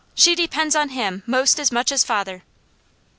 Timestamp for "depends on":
0.33-0.89